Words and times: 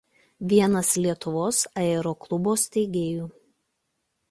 Vienas 0.53 0.93
Lietuvos 1.05 1.59
aeroklubo 1.83 2.57
steigėjų. 2.65 3.31